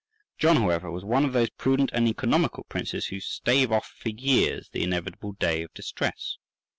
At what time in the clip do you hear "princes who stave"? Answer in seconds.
2.63-3.71